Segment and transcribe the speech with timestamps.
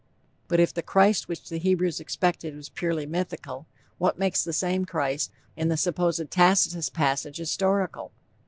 [0.47, 3.67] But if the 'Christ' which the Hebrews expected was "purely mythical,"
[3.99, 8.11] what makes the same 'Christ' in the supposed Tacitus passage historical?